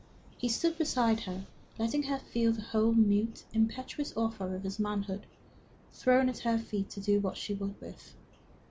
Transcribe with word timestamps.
He 0.35 0.49
stood 0.49 0.79
beside 0.79 1.19
her, 1.25 1.45
letting 1.77 2.01
her 2.01 2.17
feel 2.17 2.51
the 2.53 2.63
whole 2.63 2.91
mute, 2.91 3.43
impetuous 3.53 4.17
offer 4.17 4.55
of 4.55 4.63
his 4.63 4.79
manhood 4.79 5.27
thrown 5.93 6.27
at 6.27 6.39
her 6.39 6.57
feet 6.57 6.89
to 6.89 6.99
do 6.99 7.19
what 7.19 7.37
she 7.37 7.53
would 7.53 7.79
with. 7.79 8.15